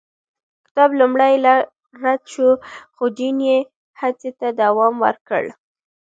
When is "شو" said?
2.33-2.49